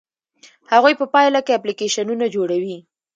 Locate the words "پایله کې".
1.13-1.55